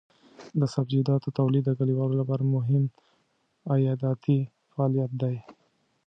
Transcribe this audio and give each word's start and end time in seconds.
د 0.59 0.61
سبزیجاتو 0.73 1.35
تولید 1.39 1.63
د 1.65 1.71
کليوالو 1.79 2.19
لپاره 2.21 2.43
مهم 2.55 2.83
عایداتي 3.71 4.39
فعالیت 4.71 5.11
دی. 5.21 5.35